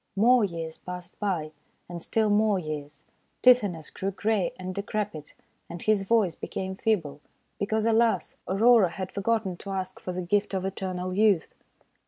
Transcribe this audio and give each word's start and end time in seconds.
More 0.15 0.43
years 0.43 0.79
passed 0.79 1.19
by, 1.19 1.51
and 1.87 2.01
still 2.01 2.31
more 2.31 2.57
years. 2.57 3.03
Tithonus 3.43 3.91
grew 3.91 4.09
grey 4.09 4.51
and 4.57 4.73
decrepit, 4.73 5.35
and 5.69 5.79
his 5.79 6.05
voice 6.05 6.33
became 6.33 6.75
feeble, 6.75 7.21
because— 7.59 7.85
alas!— 7.85 8.35
Aurora 8.47 8.89
had 8.89 9.11
forgotten 9.11 9.57
to 9.57 9.69
ask 9.69 9.99
for 9.99 10.11
the 10.11 10.23
gift 10.23 10.55
of 10.55 10.65
Eternal 10.65 11.13
Youth. 11.13 11.53